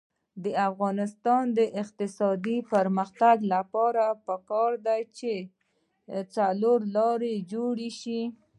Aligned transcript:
د 0.43 0.45
افغانستان 0.69 1.43
د 1.57 1.59
اقتصادي 1.81 2.57
پرمختګ 2.71 3.37
لپاره 3.53 4.03
پکار 4.25 4.71
ده 4.85 4.97
چې 5.17 5.33
څلورلارې 6.35 7.35
جوړې 7.51 7.89
شي. 7.99 8.21